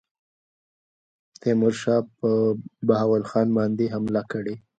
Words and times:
تیمورشاه 1.41 2.01
پر 2.17 2.37
بهاول 2.87 3.23
خان 3.29 3.47
باندي 3.55 3.85
حمله 3.93 4.21
کړې. 4.31 4.55